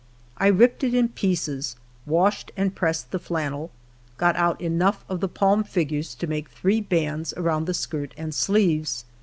I 0.39 0.47
ripped 0.47 0.83
it 0.83 0.95
in 0.95 1.09
pieces, 1.09 1.75
washed 2.07 2.51
and 2.57 2.73
pressed 2.73 3.11
the 3.11 3.19
flannel, 3.19 3.69
got 4.17 4.35
out 4.35 4.59
enough 4.59 5.05
of 5.07 5.19
the 5.19 5.29
palm 5.29 5.63
tigures 5.63 6.17
to 6.17 6.25
make 6.25 6.49
three 6.49 6.81
bands 6.81 7.35
around 7.37 7.65
the 7.67 7.75
skirt 7.75 8.15
and 8.17 8.33
sleeves. 8.33 9.05